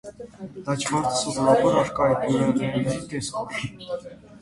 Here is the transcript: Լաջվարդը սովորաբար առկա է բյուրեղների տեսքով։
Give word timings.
Լաջվարդը 0.69 1.11
սովորաբար 1.19 1.79
առկա 1.83 2.09
է 2.17 2.19
բյուրեղների 2.25 3.01
տեսքով։ 3.15 3.65